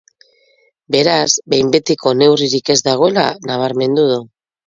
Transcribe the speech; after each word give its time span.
Beraz, 0.95 1.33
behin 1.53 1.67
betiko 1.75 2.13
neurririk 2.21 2.73
ez 2.75 2.79
dagoela 2.89 3.27
nabarmendu 3.51 4.09
du. 4.13 4.19